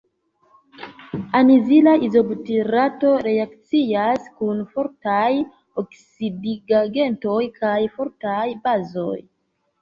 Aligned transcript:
Anizila 1.39 1.91
izobutirato 2.07 3.11
reakcias 3.27 4.25
kun 4.39 4.63
fortaj 4.77 5.29
oksidigagentoj 5.83 7.39
kaj 7.61 7.77
fortaj 7.99 8.49
bazoj. 8.67 9.15